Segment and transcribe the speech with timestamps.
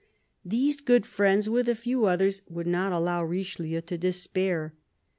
[0.43, 4.73] These good friends, with a few others, would not allow Richelieu to despair.